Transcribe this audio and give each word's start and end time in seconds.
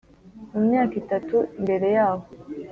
Mu 0.51 0.59
myaka 0.67 0.93
itatu 1.01 1.35
mbere 1.63 1.87
yaho 1.95 2.25